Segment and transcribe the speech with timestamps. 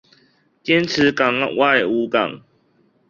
[0.63, 2.41] 堅持黨外無黨